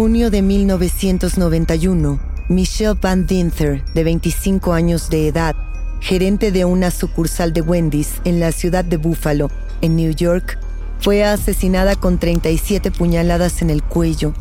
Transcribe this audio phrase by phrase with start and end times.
[0.00, 2.18] Junio de 1991,
[2.48, 5.54] Michelle Van Dinther, de 25 años de edad,
[6.00, 9.50] gerente de una sucursal de Wendy's en la ciudad de Buffalo,
[9.82, 10.58] en New York,
[11.00, 14.32] fue asesinada con 37 puñaladas en el cuello,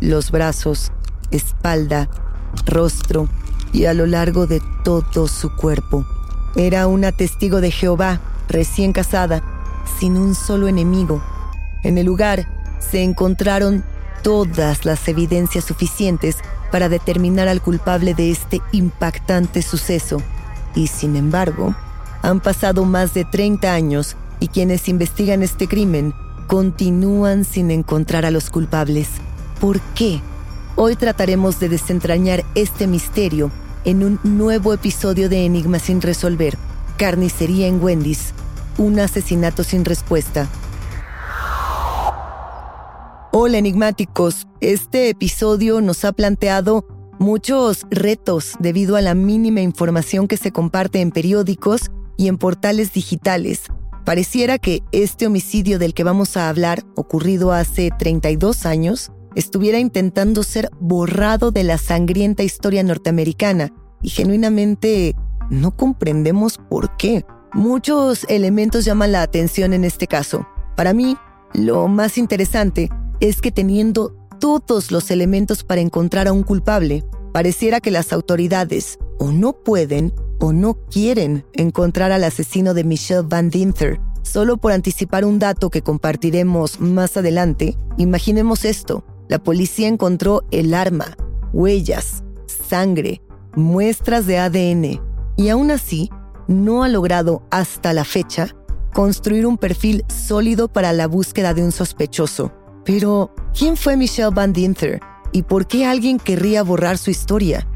[0.00, 0.92] los brazos,
[1.30, 2.10] espalda,
[2.66, 3.26] rostro
[3.72, 6.04] y a lo largo de todo su cuerpo.
[6.56, 9.42] Era una testigo de Jehová, recién casada,
[9.98, 11.22] sin un solo enemigo.
[11.84, 12.46] En el lugar
[12.80, 13.82] se encontraron
[14.22, 16.36] todas las evidencias suficientes
[16.70, 20.22] para determinar al culpable de este impactante suceso.
[20.74, 21.74] Y sin embargo,
[22.22, 26.14] han pasado más de 30 años y quienes investigan este crimen
[26.46, 29.08] continúan sin encontrar a los culpables.
[29.60, 30.20] ¿Por qué?
[30.76, 33.50] Hoy trataremos de desentrañar este misterio
[33.84, 36.58] en un nuevo episodio de Enigma sin resolver,
[36.96, 38.32] Carnicería en Wendy's,
[38.76, 40.48] un asesinato sin respuesta.
[43.38, 46.86] Hola enigmáticos, este episodio nos ha planteado
[47.18, 52.94] muchos retos debido a la mínima información que se comparte en periódicos y en portales
[52.94, 53.64] digitales.
[54.06, 60.42] Pareciera que este homicidio del que vamos a hablar, ocurrido hace 32 años, estuviera intentando
[60.42, 63.70] ser borrado de la sangrienta historia norteamericana
[64.00, 65.14] y genuinamente
[65.50, 67.26] no comprendemos por qué.
[67.52, 70.48] Muchos elementos llaman la atención en este caso.
[70.74, 71.18] Para mí,
[71.52, 72.88] lo más interesante
[73.20, 78.98] es que teniendo todos los elementos para encontrar a un culpable, pareciera que las autoridades
[79.18, 84.00] o no pueden o no quieren encontrar al asesino de Michelle Van Dinther.
[84.22, 89.04] Solo por anticipar un dato que compartiremos más adelante, imaginemos esto.
[89.28, 91.16] La policía encontró el arma,
[91.52, 93.22] huellas, sangre,
[93.54, 95.00] muestras de ADN
[95.36, 96.10] y aún así
[96.48, 98.54] no ha logrado hasta la fecha
[98.92, 102.52] construir un perfil sólido para la búsqueda de un sospechoso.
[102.86, 105.00] Pero, ¿quién fue Michelle Van Dinther?
[105.32, 107.66] ¿Y por qué alguien querría borrar su historia?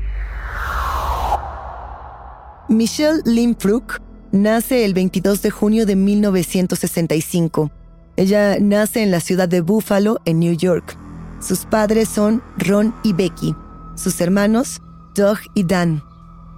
[2.69, 7.73] Michelle Limfrook nace el 22 de junio de 1965.
[8.17, 10.97] Ella nace en la ciudad de Buffalo, en New York.
[11.41, 13.57] Sus padres son Ron y Becky.
[13.97, 14.81] Sus hermanos,
[15.17, 16.05] Doug y Dan.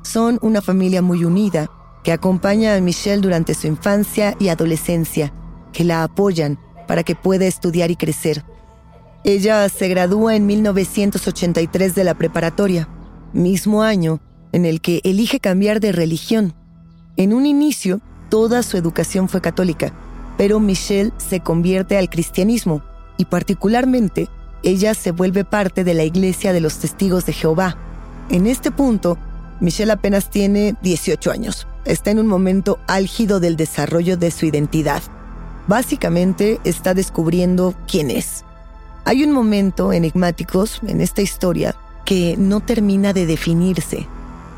[0.03, 1.71] Son una familia muy unida
[2.05, 5.33] que acompaña a Michelle durante su infancia y adolescencia,
[5.73, 6.59] que la apoyan
[6.93, 8.45] para que pueda estudiar y crecer.
[9.25, 12.87] Ella se gradúa en 1983 de la preparatoria,
[13.33, 14.21] mismo año
[14.53, 16.53] en el que elige cambiar de religión.
[17.17, 19.95] En un inicio, toda su educación fue católica,
[20.37, 22.83] pero Michelle se convierte al cristianismo
[23.17, 24.29] y particularmente
[24.63, 27.79] ella se vuelve parte de la Iglesia de los Testigos de Jehová.
[28.29, 29.17] En este punto,
[29.61, 31.67] Michelle apenas tiene 18 años.
[31.87, 35.03] Está en un momento álgido del desarrollo de su identidad.
[35.67, 38.45] Básicamente está descubriendo quién es.
[39.05, 41.75] Hay un momento enigmáticos en esta historia
[42.05, 44.07] que no termina de definirse.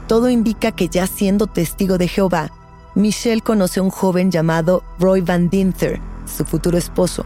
[0.06, 2.50] Todo indica que ya siendo testigo de Jehová,
[2.94, 7.24] Michelle conoce a un joven llamado Roy Van Dinther, su futuro esposo.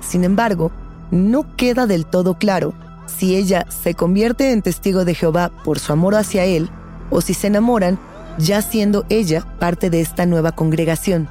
[0.00, 0.70] Sin embargo,
[1.10, 2.74] no queda del todo claro
[3.06, 6.68] si ella se convierte en testigo de Jehová por su amor hacia él
[7.10, 7.98] o si se enamoran
[8.38, 11.28] ya siendo ella parte de esta nueva congregación.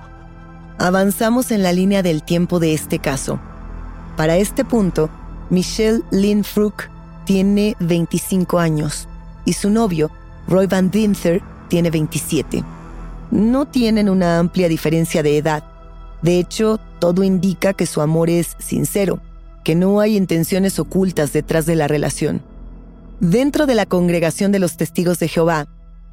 [0.77, 3.39] Avanzamos en la línea del tiempo de este caso.
[4.17, 5.09] Para este punto,
[5.49, 6.43] Michelle Lynn
[7.25, 9.07] tiene 25 años
[9.45, 10.11] y su novio,
[10.47, 12.63] Roy Van Dinther, tiene 27.
[13.31, 15.63] No tienen una amplia diferencia de edad.
[16.21, 19.21] De hecho, todo indica que su amor es sincero,
[19.63, 22.41] que no hay intenciones ocultas detrás de la relación.
[23.21, 25.67] Dentro de la congregación de los testigos de Jehová,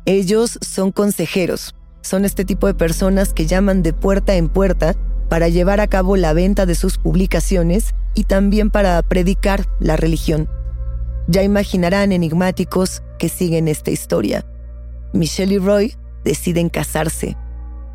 [0.05, 4.95] ellos son consejeros, son este tipo de personas que llaman de puerta en puerta
[5.29, 10.49] para llevar a cabo la venta de sus publicaciones y también para predicar la religión.
[11.29, 14.45] Ya imaginarán enigmáticos que siguen esta historia.
[15.13, 17.37] Michelle y Roy deciden casarse.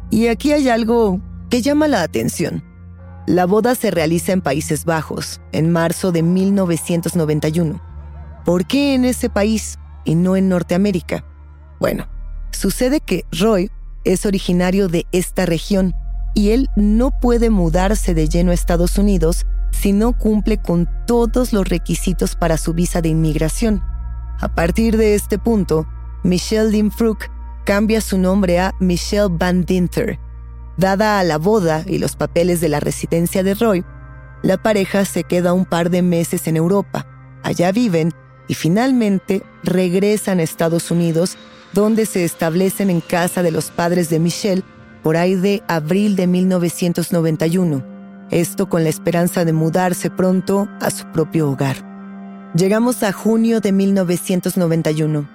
[0.10, 1.20] Y aquí hay algo
[1.50, 2.64] que llama la atención.
[3.26, 7.82] La boda se realiza en Países Bajos, en marzo de 1991.
[8.46, 11.26] ¿Por qué en ese país y no en Norteamérica?
[11.80, 12.08] Bueno,
[12.52, 13.70] sucede que Roy
[14.14, 15.94] es originario de esta región
[16.34, 21.54] y él no puede mudarse de lleno a Estados Unidos si no cumple con todos
[21.54, 23.82] los requisitos para su visa de inmigración.
[24.40, 25.88] A partir de este punto,
[26.24, 27.26] Michelle Dinfruk
[27.66, 30.20] cambia su nombre a Michelle Van Dinter.
[30.78, 33.84] Dada a la boda y los papeles de la residencia de Roy,
[34.44, 37.08] la pareja se queda un par de meses en Europa.
[37.44, 38.14] Allá viven
[38.48, 41.38] y finalmente regresan a Estados Unidos,
[41.74, 44.64] donde se establecen en casa de los padres de Michelle
[45.04, 47.98] por ahí de abril de 1991
[48.32, 51.78] esto con la esperanza de mudarse pronto a su propio hogar.
[52.54, 55.28] Llegamos a junio de 1991.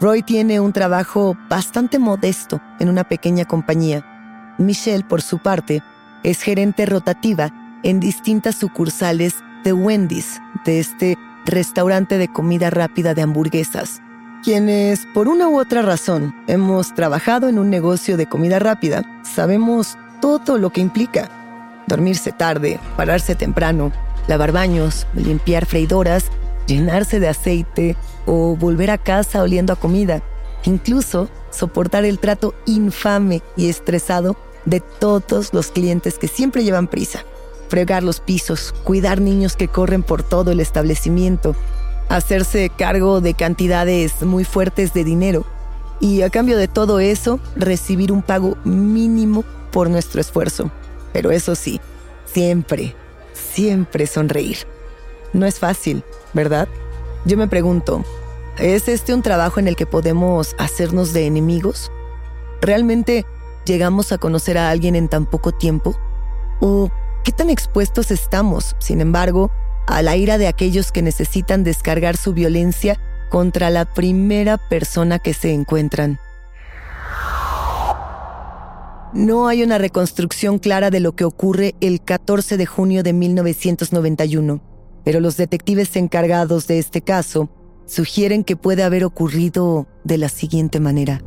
[0.00, 4.54] Roy tiene un trabajo bastante modesto en una pequeña compañía.
[4.58, 5.82] Michelle, por su parte,
[6.22, 9.34] es gerente rotativa en distintas sucursales
[9.64, 14.00] de Wendy's, de este restaurante de comida rápida de hamburguesas.
[14.42, 19.96] Quienes, por una u otra razón, hemos trabajado en un negocio de comida rápida, sabemos
[20.20, 21.30] todo lo que implica
[21.86, 23.92] dormirse tarde, pararse temprano,
[24.26, 26.24] lavar baños, limpiar freidoras,
[26.66, 27.96] llenarse de aceite
[28.26, 30.22] o volver a casa oliendo a comida.
[30.64, 37.24] Incluso soportar el trato infame y estresado de todos los clientes que siempre llevan prisa.
[37.68, 41.54] Fregar los pisos, cuidar niños que corren por todo el establecimiento,
[42.08, 45.44] hacerse cargo de cantidades muy fuertes de dinero
[46.00, 50.70] y a cambio de todo eso recibir un pago mínimo por nuestro esfuerzo.
[51.12, 51.80] Pero eso sí,
[52.24, 52.94] siempre,
[53.32, 54.58] siempre sonreír.
[55.32, 56.04] No es fácil,
[56.34, 56.68] ¿verdad?
[57.24, 58.04] Yo me pregunto,
[58.58, 61.92] ¿es este un trabajo en el que podemos hacernos de enemigos?
[62.60, 63.24] ¿Realmente
[63.64, 65.96] llegamos a conocer a alguien en tan poco tiempo?
[66.60, 66.90] ¿O
[67.24, 69.50] qué tan expuestos estamos, sin embargo,
[69.92, 72.98] a la ira de aquellos que necesitan descargar su violencia
[73.30, 76.18] contra la primera persona que se encuentran?
[79.12, 84.62] No hay una reconstrucción clara de lo que ocurre el 14 de junio de 1991,
[85.04, 87.50] pero los detectives encargados de este caso
[87.84, 91.22] sugieren que puede haber ocurrido de la siguiente manera.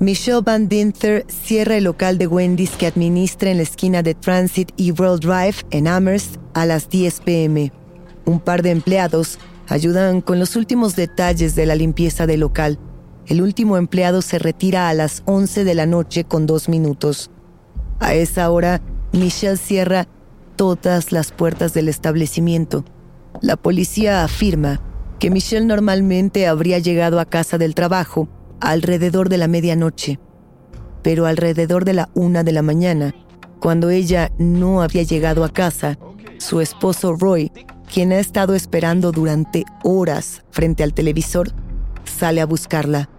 [0.00, 4.72] Michelle Van Dinther cierra el local de Wendy's que administra en la esquina de Transit
[4.76, 7.79] y World Drive en Amherst a las 10 pm.
[8.24, 12.78] Un par de empleados ayudan con los últimos detalles de la limpieza del local
[13.30, 17.30] el último empleado se retira a las 11 de la noche con dos minutos.
[18.00, 20.08] A esa hora, Michelle cierra
[20.56, 22.84] todas las puertas del establecimiento.
[23.40, 24.80] La policía afirma
[25.20, 28.28] que Michelle normalmente habría llegado a casa del trabajo
[28.60, 30.18] alrededor de la medianoche,
[31.02, 33.14] pero alrededor de la una de la mañana,
[33.60, 36.00] cuando ella no había llegado a casa,
[36.38, 37.52] su esposo Roy,
[37.92, 41.52] quien ha estado esperando durante horas frente al televisor,
[42.04, 43.10] sale a buscarla.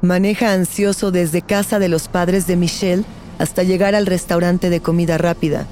[0.00, 3.04] Maneja ansioso desde casa de los padres de Michelle
[3.38, 5.66] hasta llegar al restaurante de comida rápida.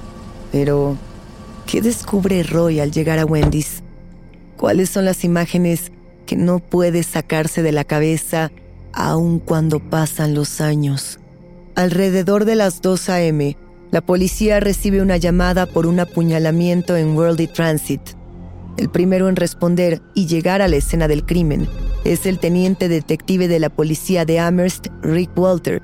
[0.52, 0.96] Pero,
[1.66, 3.82] ¿qué descubre Roy al llegar a Wendy's?
[4.56, 5.92] ¿Cuáles son las imágenes
[6.26, 8.50] que no puede sacarse de la cabeza
[8.92, 11.20] aun cuando pasan los años?
[11.74, 13.56] Alrededor de las 2 a.m.,
[13.92, 18.15] la policía recibe una llamada por un apuñalamiento en Worldly Transit.
[18.76, 21.68] El primero en responder y llegar a la escena del crimen
[22.04, 25.83] es el teniente detective de la policía de Amherst, Rick Walter.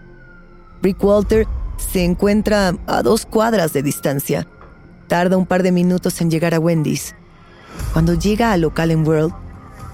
[0.82, 1.46] Rick Walter
[1.78, 4.46] se encuentra a dos cuadras de distancia.
[5.08, 7.14] Tarda un par de minutos en llegar a Wendy's.
[7.92, 9.32] Cuando llega al local en World,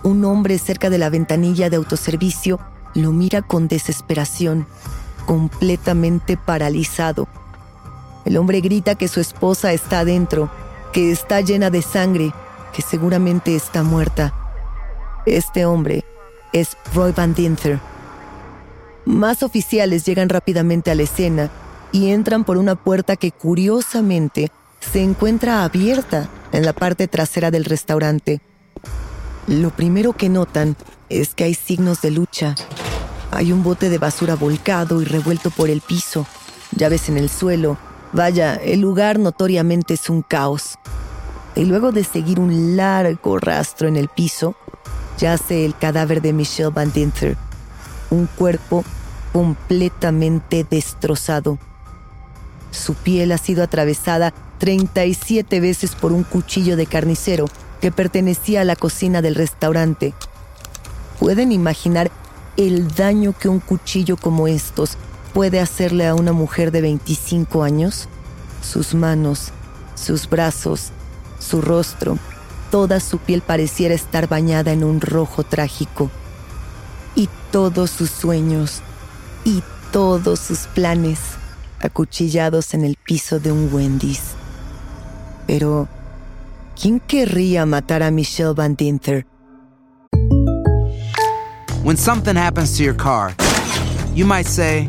[0.02, 2.58] un hombre cerca de la ventanilla de autoservicio
[2.94, 4.66] lo mira con desesperación,
[5.26, 7.28] completamente paralizado.
[8.24, 10.50] El hombre grita que su esposa está adentro,
[10.92, 12.32] que está llena de sangre,
[12.82, 14.34] seguramente está muerta.
[15.26, 16.04] Este hombre
[16.52, 17.80] es Roy Van Dinther.
[19.04, 21.50] Más oficiales llegan rápidamente a la escena
[21.92, 27.64] y entran por una puerta que curiosamente se encuentra abierta en la parte trasera del
[27.64, 28.40] restaurante.
[29.46, 30.76] Lo primero que notan
[31.08, 32.54] es que hay signos de lucha.
[33.30, 36.26] Hay un bote de basura volcado y revuelto por el piso,
[36.76, 37.78] llaves en el suelo.
[38.12, 40.78] Vaya, el lugar notoriamente es un caos.
[41.58, 44.54] Y luego de seguir un largo rastro en el piso,
[45.18, 47.36] yace el cadáver de Michelle Van Dinther,
[48.10, 48.84] un cuerpo
[49.32, 51.58] completamente destrozado.
[52.70, 57.46] Su piel ha sido atravesada 37 veces por un cuchillo de carnicero
[57.80, 60.14] que pertenecía a la cocina del restaurante.
[61.18, 62.12] ¿Pueden imaginar
[62.56, 64.96] el daño que un cuchillo como estos
[65.34, 68.08] puede hacerle a una mujer de 25 años?
[68.62, 69.50] Sus manos,
[69.96, 70.92] sus brazos,
[71.38, 72.18] su rostro,
[72.70, 76.10] toda su piel pareciera estar bañada en un rojo trágico.
[77.14, 78.82] Y todos sus sueños,
[79.44, 81.18] y todos sus planes,
[81.80, 84.22] acuchillados en el piso de un Wendy's.
[85.46, 85.88] Pero,
[86.80, 89.24] ¿quién querría matar a Michelle Van Dinther?
[91.82, 93.34] When something happens to your car,
[94.14, 94.88] you might say,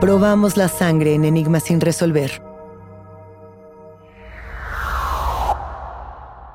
[0.00, 2.40] Probamos la sangre en Enigma sin resolver.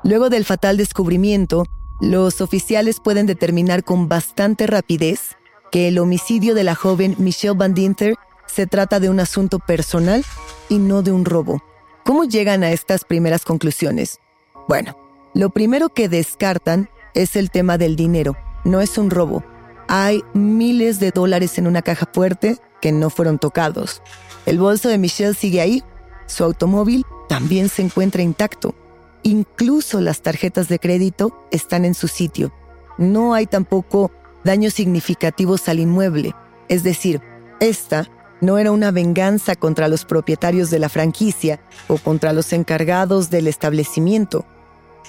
[0.02, 1.66] Luego del fatal descubrimiento,
[2.00, 5.36] los oficiales pueden determinar con bastante rapidez
[5.70, 8.14] que el homicidio de la joven Michelle Van Dinther
[8.46, 10.24] se trata de un asunto personal
[10.70, 11.62] y no de un robo.
[12.02, 14.20] ¿Cómo llegan a estas primeras conclusiones?
[14.68, 14.96] Bueno,
[15.34, 18.38] lo primero que descartan es el tema del dinero.
[18.64, 19.44] No es un robo.
[19.86, 24.02] Hay miles de dólares en una caja fuerte que no fueron tocados.
[24.44, 25.82] El bolso de Michelle sigue ahí.
[26.26, 28.74] Su automóvil también se encuentra intacto.
[29.22, 32.52] Incluso las tarjetas de crédito están en su sitio.
[32.98, 34.10] No hay tampoco
[34.44, 36.34] daños significativos al inmueble.
[36.68, 37.22] Es decir,
[37.58, 38.06] esta
[38.42, 43.46] no era una venganza contra los propietarios de la franquicia o contra los encargados del
[43.46, 44.44] establecimiento.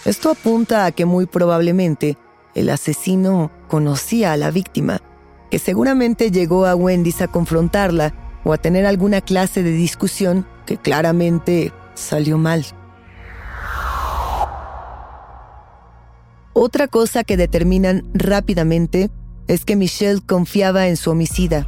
[0.06, 2.18] Esto apunta a que muy probablemente
[2.54, 5.02] el asesino conocía a la víctima,
[5.50, 10.78] que seguramente llegó a Wendy's a confrontarla o a tener alguna clase de discusión que
[10.78, 12.66] claramente salió mal.
[16.54, 19.10] Otra cosa que determinan rápidamente
[19.48, 21.68] es que Michelle confiaba en su homicida.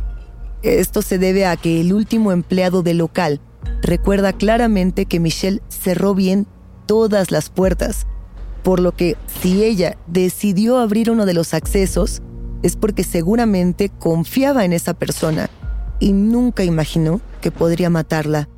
[0.63, 3.41] Esto se debe a que el último empleado del local
[3.81, 6.47] recuerda claramente que Michelle cerró bien
[6.85, 8.07] todas las puertas,
[8.63, 12.21] por lo que si ella decidió abrir uno de los accesos
[12.63, 15.49] es porque seguramente confiaba en esa persona
[15.99, 18.49] y nunca imaginó que podría matarla.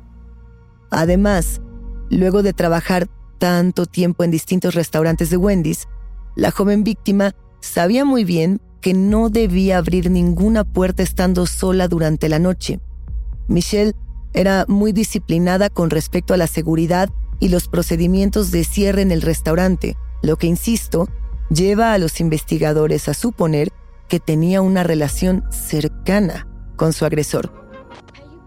[0.90, 1.60] Además,
[2.10, 5.88] luego de trabajar tanto tiempo en distintos restaurantes de Wendy's,
[6.36, 12.28] la joven víctima sabía muy bien que no debía abrir ninguna puerta estando sola durante
[12.28, 12.80] la noche.
[13.48, 13.94] Michelle
[14.32, 19.22] era muy disciplinada con respecto a la seguridad y los procedimientos de cierre en el
[19.22, 21.08] restaurante, lo que, insisto,
[21.50, 23.72] lleva a los investigadores a suponer
[24.10, 27.50] que tenía una relación cercana con su agresor.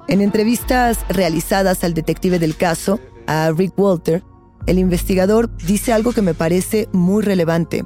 [0.08, 4.22] En entrevistas realizadas al detective del caso, a Rick Walter,
[4.68, 7.86] el investigador dice algo que me parece muy relevante.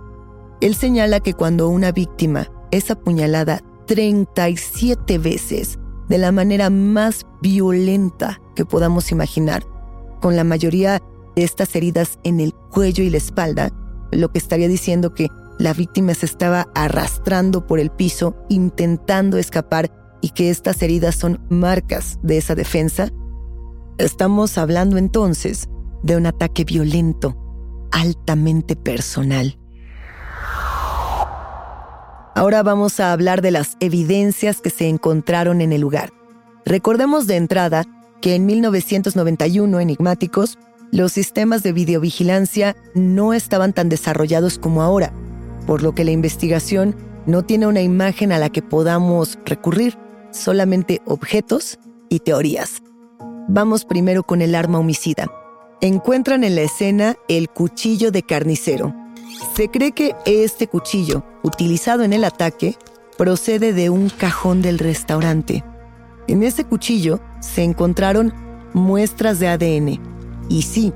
[0.60, 5.78] Él señala que cuando una víctima es apuñalada 37 veces
[6.10, 9.64] de la manera más violenta que podamos imaginar,
[10.20, 11.00] con la mayoría
[11.36, 13.72] de estas heridas en el cuello y la espalda,
[14.12, 19.92] lo que estaría diciendo que la víctima se estaba arrastrando por el piso intentando escapar
[20.22, 23.10] y que estas heridas son marcas de esa defensa,
[23.98, 25.70] estamos hablando entonces
[26.04, 27.36] de un ataque violento,
[27.92, 29.58] altamente personal.
[32.36, 36.14] Ahora vamos a hablar de las evidencias que se encontraron en el lugar.
[36.66, 37.84] Recordemos de entrada
[38.22, 40.60] que en 1991, enigmáticos,
[40.92, 45.14] los sistemas de videovigilancia no estaban tan desarrollados como ahora,
[45.68, 46.96] por lo que la investigación
[47.28, 49.96] no tiene una imagen a la que podamos recurrir,
[50.32, 51.78] solamente objetos
[52.10, 52.82] y teorías.
[53.48, 55.30] Vamos primero con el arma homicida.
[55.82, 58.96] Encuentran en la escena el cuchillo de carnicero,
[59.56, 62.76] se cree que este cuchillo, utilizado en el ataque,
[63.18, 65.64] procede de un cajón del restaurante.
[66.28, 68.34] En ese cuchillo se encontraron
[68.74, 70.00] muestras de ADN.
[70.50, 70.94] Y sí,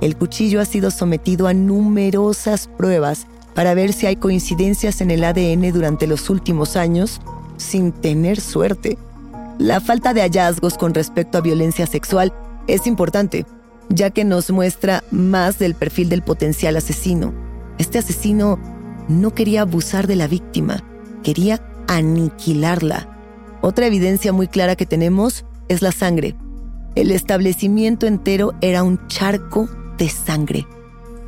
[0.00, 5.24] el cuchillo ha sido sometido a numerosas pruebas para ver si hay coincidencias en el
[5.24, 7.20] ADN durante los últimos años,
[7.56, 8.98] sin tener suerte.
[9.58, 12.32] La falta de hallazgos con respecto a violencia sexual
[12.66, 13.46] es importante,
[13.88, 17.32] ya que nos muestra más del perfil del potencial asesino.
[17.78, 18.58] Este asesino
[19.08, 20.82] no quería abusar de la víctima,
[21.22, 23.08] quería aniquilarla.
[23.60, 26.34] Otra evidencia muy clara que tenemos es la sangre.
[26.94, 30.66] El establecimiento entero era un charco de sangre.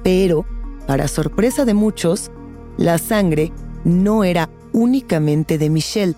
[0.02, 0.44] Pero,
[0.86, 2.30] para sorpresa de muchos,
[2.76, 3.52] la sangre
[3.84, 6.14] no era únicamente de Michelle.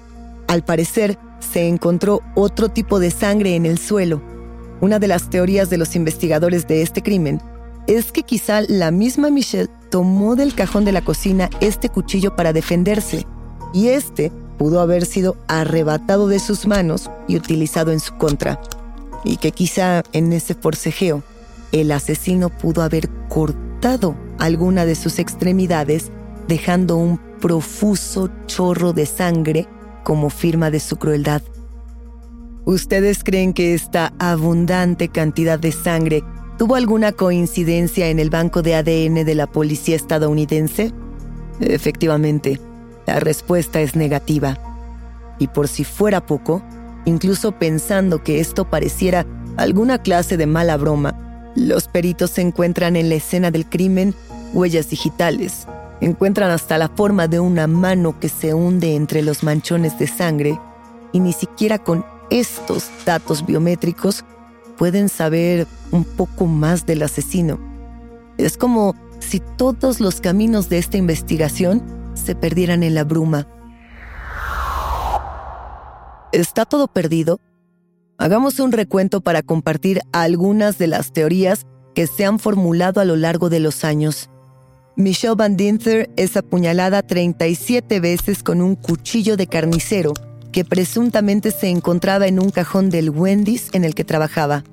[0.49, 4.21] Al parecer, se encontró otro tipo de sangre en el suelo.
[4.81, 7.41] Una de las teorías de los investigadores de este crimen
[7.87, 12.53] es que quizá la misma Michelle tomó del cajón de la cocina este cuchillo para
[12.53, 13.27] defenderse,
[13.73, 18.61] y este pudo haber sido arrebatado de sus manos y utilizado en su contra,
[19.25, 21.23] y que quizá en ese forcejeo
[21.73, 23.67] el asesino pudo haber cortado
[24.39, 26.11] alguna de sus extremidades
[26.49, 29.67] dejando un profuso chorro de sangre
[30.05, 31.43] como firma de su crueldad.
[32.65, 36.25] ¿Ustedes creen que esta abundante cantidad de sangre
[36.59, 40.91] ¿Tuvo alguna coincidencia en el banco de ADN de la policía estadounidense?
[41.61, 42.59] Efectivamente,
[43.07, 44.57] la respuesta es negativa.
[45.39, 46.62] Y por si fuera poco,
[47.05, 49.27] incluso pensando que esto pareciera
[49.59, 51.26] alguna clase de mala broma,
[51.57, 54.14] los peritos encuentran en la escena del crimen
[54.53, 55.66] huellas digitales.
[56.01, 60.61] Encuentran hasta la forma de una mano que se hunde entre los manchones de sangre
[61.12, 64.25] y ni siquiera con estos datos biométricos
[64.77, 67.59] pueden saber un poco más del asesino.
[68.37, 71.83] Es como si todos los caminos de esta investigación
[72.14, 73.47] se perdieran en la bruma.
[76.33, 77.40] ¿Está todo perdido?
[78.19, 83.15] Hagamos un recuento para compartir algunas de las teorías que se han formulado a lo
[83.15, 84.31] largo de los años.
[84.97, 90.15] Michelle Van Dinther es apuñalada 37 veces con un cuchillo de carnicero
[90.51, 94.65] que presuntamente se encontraba en un cajón del Wendy's en el que trabajaba.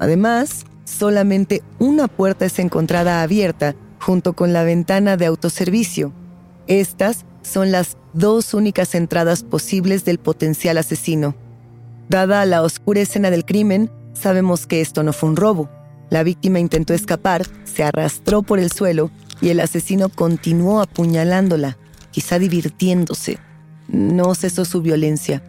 [0.00, 6.12] Además, solamente una puerta es encontrada abierta junto con la ventana de autoservicio.
[6.66, 11.36] Estas son las dos únicas entradas posibles del potencial asesino.
[12.08, 15.68] Dada la oscura escena del crimen, sabemos que esto no fue un robo.
[16.10, 21.76] La víctima intentó escapar, se arrastró por el suelo y el asesino continuó apuñalándola,
[22.10, 23.38] quizá divirtiéndose
[23.88, 25.42] no cesó su violencia.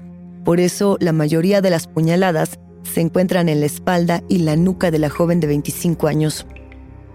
[0.43, 4.89] Por eso la mayoría de las puñaladas se encuentran en la espalda y la nuca
[4.89, 6.47] de la joven de 25 años.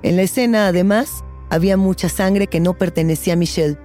[0.03, 3.79] En la escena, además, había mucha sangre que no pertenecía a Michelle.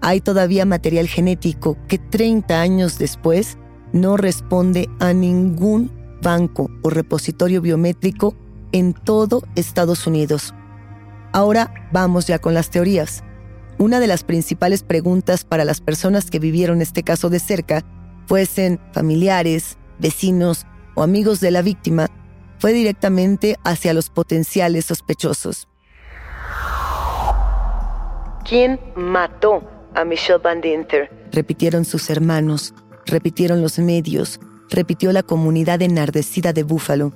[0.00, 3.58] Hay todavía material genético que 30 años después
[3.92, 5.90] no responde a ningún
[6.22, 8.34] banco o repositorio biométrico
[8.72, 10.54] en todo Estados Unidos.
[11.32, 13.22] Ahora vamos ya con las teorías.
[13.78, 17.84] Una de las principales preguntas para las personas que vivieron este caso de cerca,
[18.26, 22.08] fuesen familiares, vecinos o amigos de la víctima,
[22.58, 25.68] fue directamente hacia los potenciales sospechosos.
[28.48, 29.62] ¿Quién mató
[29.94, 31.10] a Michelle Van Dinter?
[31.32, 32.74] Repitieron sus hermanos,
[33.06, 37.12] repitieron los medios, repitió la comunidad enardecida de Búfalo.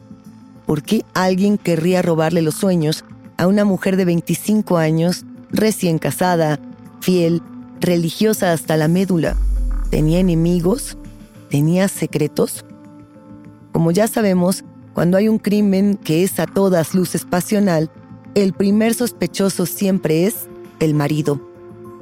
[0.66, 3.04] ¿Por qué alguien querría robarle los sueños
[3.36, 6.60] a una mujer de 25 años, recién casada,
[7.00, 7.42] fiel,
[7.80, 9.36] religiosa hasta la médula?
[9.90, 10.96] ¿Tenía enemigos?
[11.48, 12.64] ¿Tenía secretos?
[13.72, 17.90] Como ya sabemos, cuando hay un crimen que es a todas luces pasional,
[18.34, 20.48] el primer sospechoso siempre es
[20.78, 21.40] el marido.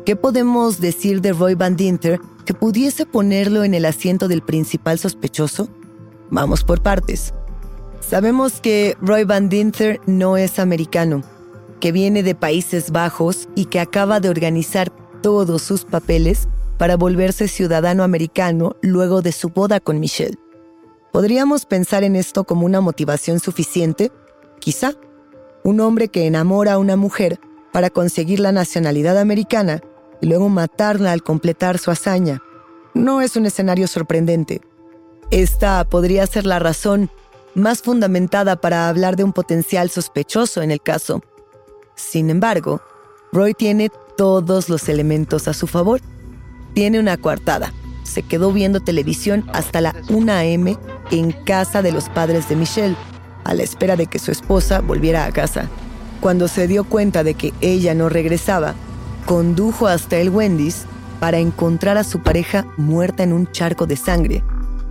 [0.04, 4.98] ¿Qué podemos decir de Roy Van Dinter que pudiese ponerlo en el asiento del principal
[4.98, 5.68] sospechoso?
[6.30, 7.34] Vamos por partes.
[8.00, 11.24] Sabemos que Roy Van Dinter no es americano,
[11.78, 14.88] que viene de Países Bajos y que acaba de organizar
[15.20, 20.38] todos sus papeles para volverse ciudadano americano luego de su boda con Michelle.
[21.12, 24.10] ¿Podríamos pensar en esto como una motivación suficiente?
[24.58, 24.94] Quizá.
[25.64, 27.40] Un hombre que enamora a una mujer
[27.74, 29.82] para conseguir la nacionalidad americana
[30.20, 32.42] y luego matarla al completar su hazaña.
[32.94, 34.60] No es un escenario sorprendente.
[35.30, 37.10] Esta podría ser la razón
[37.54, 41.22] más fundamentada para hablar de un potencial sospechoso en el caso.
[41.94, 42.80] Sin embargo,
[43.32, 46.00] Roy tiene todos los elementos a su favor.
[46.74, 47.72] Tiene una coartada.
[48.04, 50.76] Se quedó viendo televisión hasta la 1 a.m.
[51.10, 52.96] en casa de los padres de Michelle,
[53.44, 55.68] a la espera de que su esposa volviera a casa.
[56.20, 58.74] Cuando se dio cuenta de que ella no regresaba,
[59.28, 60.86] condujo hasta el Wendy's
[61.20, 64.42] para encontrar a su pareja muerta en un charco de sangre.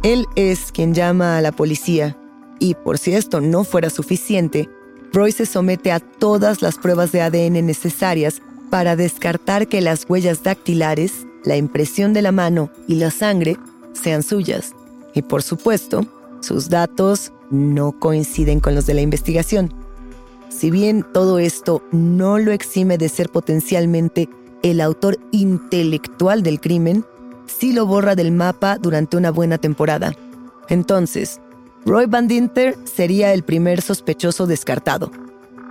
[0.04, 2.16] Él es quien llama a la policía
[2.60, 4.70] y por si esto no fuera suficiente,
[5.12, 10.44] Roy se somete a todas las pruebas de ADN necesarias para descartar que las huellas
[10.44, 13.58] dactilares, la impresión de la mano y la sangre
[13.94, 14.74] sean suyas.
[15.16, 16.06] Y por supuesto,
[16.42, 19.74] sus datos no coinciden con los de la investigación.
[20.50, 24.30] Si bien todo esto no lo exime de ser potencialmente
[24.64, 27.06] el autor intelectual del crimen,
[27.46, 30.14] sí lo borra del mapa durante una buena temporada.
[30.70, 31.40] Entonces,
[31.86, 35.12] Roy Van Dinter sería el primer sospechoso descartado.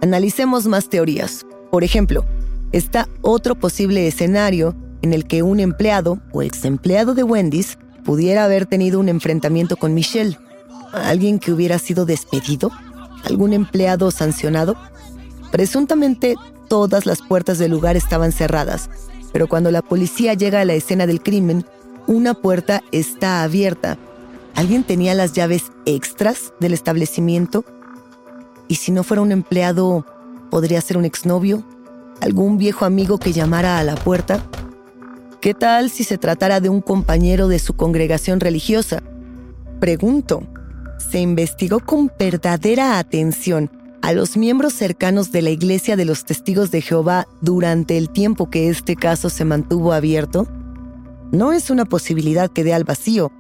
[0.02, 1.46] Analicemos más teorías.
[1.70, 2.24] Por ejemplo,
[2.72, 8.44] está otro posible escenario en el que un empleado o ex empleado de Wendy's pudiera
[8.44, 10.38] haber tenido un enfrentamiento con Michelle.
[10.92, 12.70] ¿Alguien que hubiera sido despedido?
[13.26, 14.76] Algún empleado sancionado?
[15.50, 16.36] Presuntamente
[16.68, 18.88] todas las puertas del lugar estaban cerradas,
[19.32, 21.66] pero cuando la policía llega a la escena del crimen,
[22.06, 23.98] una puerta está abierta.
[24.54, 27.64] ¿Alguien tenía las llaves extras del establecimiento?
[28.68, 30.06] ¿Y si no fuera un empleado,
[30.50, 31.64] podría ser un exnovio?
[32.20, 34.42] ¿Algún viejo amigo que llamara a la puerta?
[35.40, 39.02] ¿Qué tal si se tratara de un compañero de su congregación religiosa?
[39.78, 40.42] Pregunto,
[40.98, 43.70] se investigó con verdadera atención
[44.02, 48.50] a los miembros cercanos de la Iglesia de los Testigos de Jehová durante el tiempo
[48.50, 50.46] que este caso se mantuvo abierto?
[51.32, 53.32] No es una posibilidad que dé al vacío.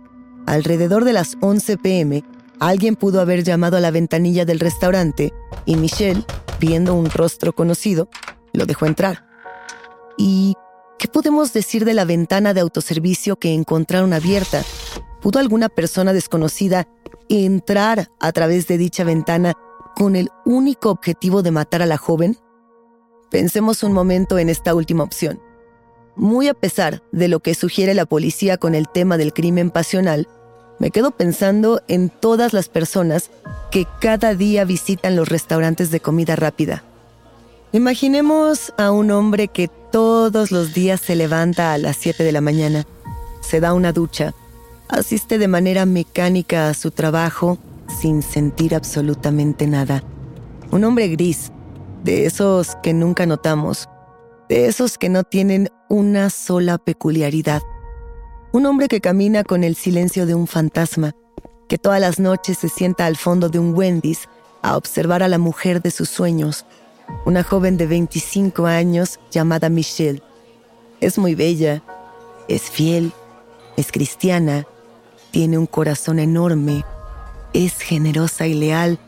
[0.46, 2.24] Alrededor de las 11 pm,
[2.58, 5.32] alguien pudo haber llamado a la ventanilla del restaurante
[5.66, 6.24] y Michelle,
[6.58, 8.08] viendo un rostro conocido,
[8.52, 9.24] lo dejó entrar.
[10.18, 10.54] ¿Y
[10.98, 14.64] qué podemos decir de la ventana de autoservicio que encontraron abierta?
[15.20, 16.88] ¿Pudo alguna persona desconocida
[17.28, 19.54] entrar a través de dicha ventana
[19.94, 22.36] con el único objetivo de matar a la joven?
[23.30, 25.40] Pensemos un momento en esta última opción.
[26.14, 30.28] Muy a pesar de lo que sugiere la policía con el tema del crimen pasional,
[30.78, 33.30] me quedo pensando en todas las personas
[33.70, 36.84] que cada día visitan los restaurantes de comida rápida.
[37.72, 42.40] Imaginemos a un hombre que todos los días se levanta a las 7 de la
[42.40, 42.86] mañana,
[43.40, 44.34] se da una ducha,
[44.88, 47.58] Asiste de manera mecánica a su trabajo
[48.00, 50.04] sin sentir absolutamente nada.
[50.70, 51.50] Un hombre gris,
[52.04, 53.88] de esos que nunca notamos,
[54.48, 57.62] de esos que no tienen una sola peculiaridad.
[58.52, 61.14] Un hombre que camina con el silencio de un fantasma,
[61.68, 64.28] que todas las noches se sienta al fondo de un Wendy's
[64.62, 66.64] a observar a la mujer de sus sueños,
[67.24, 70.22] una joven de 25 años llamada Michelle.
[71.00, 71.82] Es muy bella,
[72.48, 73.12] es fiel,
[73.76, 74.66] es cristiana,
[75.30, 76.84] tiene un corazón enorme,
[77.52, 78.98] es generosa y leal,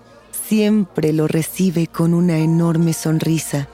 [0.49, 3.69] siempre lo recibe con una enorme sonrisa.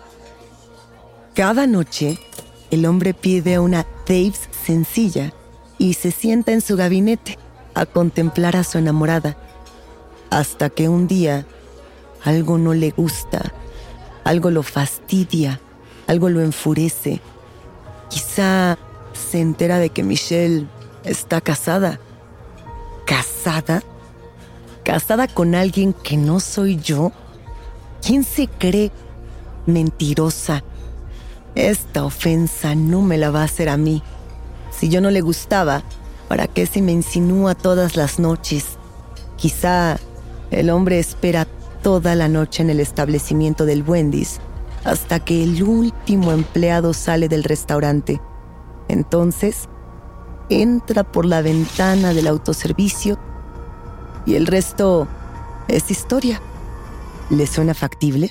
[1.34, 2.18] Cada noche,
[2.70, 5.32] el hombre pide una Dave's sencilla
[5.78, 7.38] y se sienta en su gabinete,
[7.74, 9.36] a contemplar a su enamorada,
[10.30, 11.46] hasta que un día
[12.24, 13.52] algo no le gusta,
[14.24, 15.60] algo lo fastidia,
[16.06, 17.20] algo lo enfurece.
[18.08, 18.78] Quizá
[19.12, 20.66] se entera de que Michelle
[21.04, 22.00] está casada.
[23.06, 23.82] ¿Casada?
[24.84, 27.12] ¿Casada con alguien que no soy yo?
[28.02, 28.90] ¿Quién se cree
[29.66, 30.62] mentirosa?
[31.54, 34.02] Esta ofensa no me la va a hacer a mí.
[34.70, 35.82] Si yo no le gustaba,
[36.28, 38.76] ¿para qué se me insinúa todas las noches?
[39.36, 39.98] Quizá
[40.50, 41.46] el hombre espera
[41.82, 44.40] toda la noche en el establecimiento del Wendy's
[44.84, 48.20] hasta que el último empleado sale del restaurante.
[48.88, 49.68] Entonces,
[50.48, 53.18] entra por la ventana del autoservicio
[54.26, 55.06] y el resto
[55.68, 56.40] es historia.
[57.30, 58.30] ¿Le suena factible?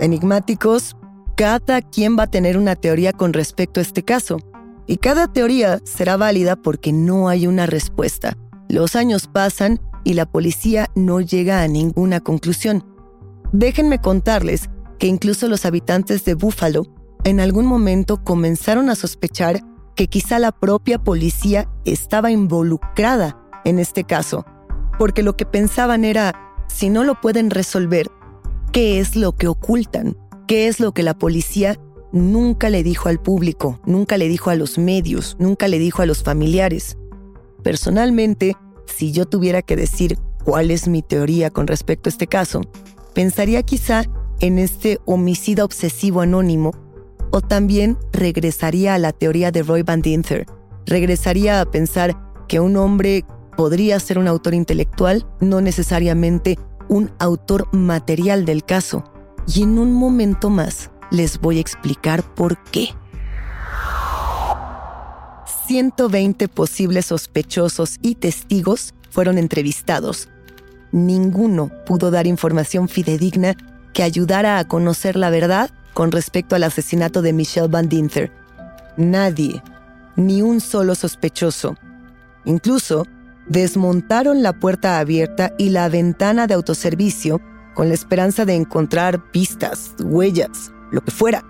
[0.00, 0.96] Enigmáticos,
[1.36, 4.38] cada quien va a tener una teoría con respecto a este caso.
[4.86, 8.36] Y cada teoría será válida porque no hay una respuesta.
[8.68, 12.84] Los años pasan y la policía no llega a ninguna conclusión.
[13.52, 16.86] Déjenme contarles que incluso los habitantes de Buffalo
[17.24, 19.62] en algún momento comenzaron a sospechar
[19.94, 24.46] que quizá la propia policía estaba involucrada en este caso,
[24.98, 26.32] porque lo que pensaban era,
[26.68, 28.08] si no lo pueden resolver,
[28.72, 30.16] ¿qué es lo que ocultan?
[30.46, 31.78] ¿Qué es lo que la policía
[32.12, 36.06] nunca le dijo al público, nunca le dijo a los medios, nunca le dijo a
[36.06, 36.96] los familiares?
[37.62, 42.62] Personalmente, si yo tuviera que decir cuál es mi teoría con respecto a este caso,
[43.14, 44.04] pensaría quizá
[44.40, 46.72] en este homicida obsesivo anónimo
[47.30, 50.46] o también regresaría a la teoría de Roy Van Dinther.
[50.86, 52.16] Regresaría a pensar
[52.48, 53.24] que un hombre
[53.56, 59.04] podría ser un autor intelectual, no necesariamente un autor material del caso.
[59.46, 62.90] Y en un momento más les voy a explicar por qué.
[65.66, 70.28] 120 posibles sospechosos y testigos fueron entrevistados.
[70.92, 73.54] Ninguno pudo dar información fidedigna
[73.92, 78.30] que ayudara a conocer la verdad con respecto al asesinato de Michelle Van Dinther.
[78.96, 79.64] Nadie,
[80.14, 81.74] ni un solo sospechoso.
[82.44, 83.04] Incluso
[83.48, 87.40] desmontaron la puerta abierta y la ventana de autoservicio
[87.74, 91.42] con la esperanza de encontrar pistas, huellas, lo que fuera.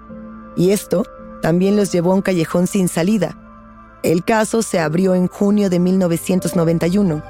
[0.56, 1.04] Y esto
[1.42, 3.36] también los llevó a un callejón sin salida.
[4.02, 7.22] El caso se abrió en junio de 1991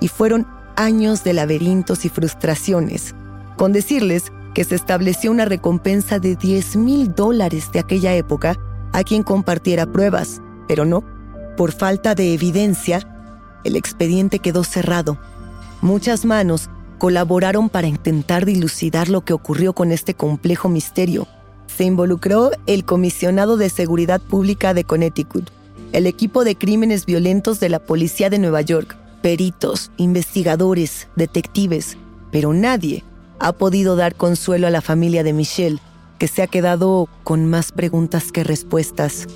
[0.00, 3.14] y fueron años de laberintos y frustraciones,
[3.56, 8.58] con decirles que se estableció una recompensa de 10 mil dólares de aquella época
[8.94, 11.04] a quien compartiera pruebas, pero no,
[11.58, 13.06] por falta de evidencia,
[13.64, 15.18] el expediente quedó cerrado.
[15.82, 21.28] Muchas manos colaboraron para intentar dilucidar lo que ocurrió con este complejo misterio.
[21.66, 25.50] Se involucró el Comisionado de Seguridad Pública de Connecticut,
[25.92, 31.98] el equipo de crímenes violentos de la Policía de Nueva York, peritos, investigadores, detectives,
[32.30, 33.04] pero nadie
[33.38, 35.80] ha podido dar consuelo a la familia de Michelle,
[36.18, 39.26] que se ha quedado con más preguntas que respuestas.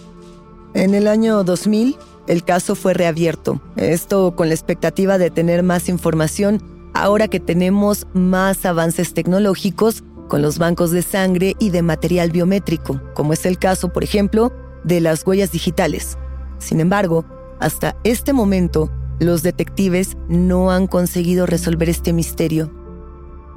[0.74, 5.88] En el año 2000, el caso fue reabierto, esto con la expectativa de tener más
[5.88, 6.62] información
[6.94, 13.00] ahora que tenemos más avances tecnológicos con los bancos de sangre y de material biométrico,
[13.14, 14.52] como es el caso, por ejemplo,
[14.84, 16.16] de las huellas digitales.
[16.58, 17.24] Sin embargo,
[17.58, 22.70] hasta este momento, los detectives no han conseguido resolver este misterio.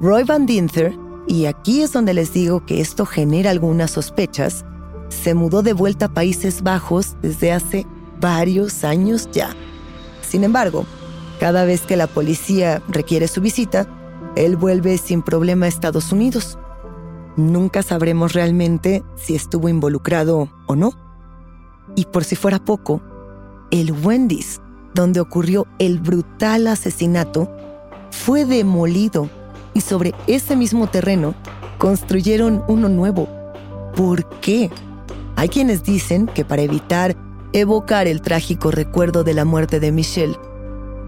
[0.00, 4.64] Roy Van Dinther, y aquí es donde les digo que esto genera algunas sospechas,
[5.08, 7.86] se mudó de vuelta a Países Bajos desde hace
[8.20, 9.54] varios años ya.
[10.22, 10.84] Sin embargo,
[11.38, 13.86] cada vez que la policía requiere su visita,
[14.36, 16.58] él vuelve sin problema a Estados Unidos.
[17.36, 20.92] Nunca sabremos realmente si estuvo involucrado o no.
[21.94, 23.00] Y por si fuera poco,
[23.70, 24.60] el Wendy's,
[24.94, 27.50] donde ocurrió el brutal asesinato,
[28.10, 29.28] fue demolido
[29.74, 31.34] y sobre ese mismo terreno
[31.78, 33.28] construyeron uno nuevo.
[33.94, 34.70] ¿Por qué?
[35.36, 37.16] Hay quienes dicen que para evitar
[37.52, 40.36] evocar el trágico recuerdo de la muerte de Michelle.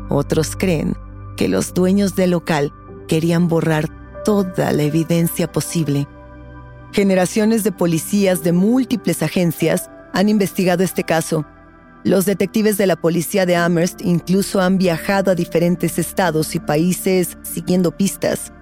[0.09, 0.97] Otros creen
[1.37, 2.73] que los dueños del local
[3.09, 3.89] querían borrar
[4.25, 6.07] toda la evidencia posible.
[6.93, 11.45] Generaciones de policías de múltiples agencias han investigado este caso.
[12.05, 17.37] Los detectives de la policía de Amherst incluso han viajado a diferentes estados y países
[17.43, 18.53] siguiendo pistas.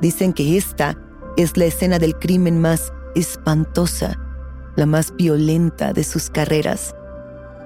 [0.00, 0.96] Dicen que esta
[1.36, 4.18] es la escena del crimen más espantosa,
[4.76, 6.94] la más violenta de sus carreras.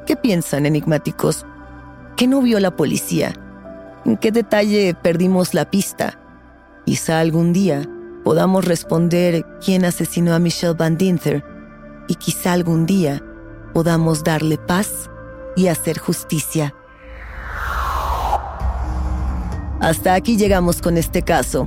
[0.07, 1.47] ¿Qué piensan, enigmáticos?
[2.17, 3.35] ¿Qué no vio la policía?
[4.05, 6.19] ¿En qué detalle perdimos la pista?
[6.85, 7.89] Quizá algún día
[8.25, 11.45] podamos responder quién asesinó a Michelle Van Dinther
[12.09, 13.23] y quizá algún día
[13.73, 15.11] podamos darle paz
[15.57, 16.75] y hacer justicia.
[19.81, 21.67] Hasta aquí llegamos con este caso.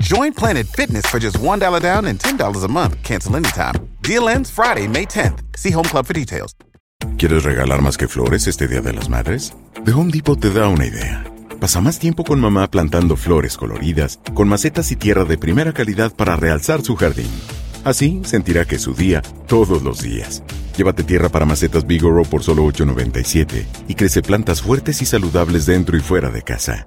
[0.00, 3.02] Join Planet Fitness for just $1 down and $10 a month.
[3.02, 3.74] Cancel anytime.
[4.00, 5.42] Deal ends Friday, May 10th.
[5.56, 6.54] See Home Club for details.
[7.18, 9.52] ¿Quieres regalar más que flores este Día de las Madres?
[9.84, 11.24] The Home Depot te da una idea.
[11.60, 16.14] Pasa más tiempo con mamá plantando flores coloridas, con macetas y tierra de primera calidad
[16.14, 17.30] para realzar su jardín.
[17.84, 20.42] Así sentirá que es su día todos los días.
[20.76, 25.96] Llévate tierra para macetas Bigoro por solo $8.97 y crece plantas fuertes y saludables dentro
[25.98, 26.86] y fuera de casa.